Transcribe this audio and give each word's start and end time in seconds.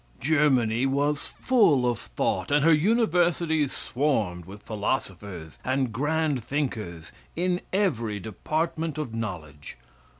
Germany 0.19 0.87
was 0.87 1.19
full 1.27 1.87
of 1.87 1.99
thought, 1.99 2.49
and 2.49 2.65
her 2.65 2.73
universities 2.73 3.71
swarmed 3.71 4.45
with 4.45 4.63
philosophers 4.63 5.59
and 5.63 5.91
grand 5.93 6.43
thinkers 6.43 7.11
in 7.35 7.61
every 7.71 8.19
department 8.19 8.97
of 8.97 9.13
knowledge. 9.13 9.77